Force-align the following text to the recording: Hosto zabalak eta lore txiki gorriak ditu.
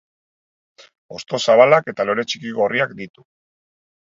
Hosto 1.17 1.39
zabalak 1.45 1.91
eta 1.93 2.07
lore 2.11 2.27
txiki 2.33 2.55
gorriak 2.61 2.97
ditu. 3.03 3.29